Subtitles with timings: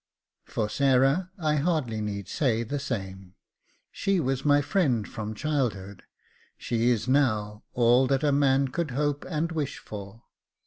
[0.45, 3.35] For Sarah I hardly need say the same;
[3.91, 6.01] she was my friend from childhood,
[6.57, 10.23] she is now all that a man could hope and wish for.